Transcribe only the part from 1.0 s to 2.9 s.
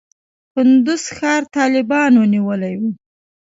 ښار طالبانو نیولی و.